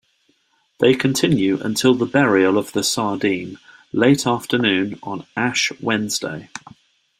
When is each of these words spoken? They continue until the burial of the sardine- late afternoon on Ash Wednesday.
They 0.79 0.95
continue 0.95 1.61
until 1.61 1.93
the 1.93 2.07
burial 2.07 2.57
of 2.57 2.71
the 2.73 2.83
sardine- 2.83 3.57
late 3.93 4.25
afternoon 4.25 4.97
on 5.03 5.27
Ash 5.37 5.71
Wednesday. 5.79 6.49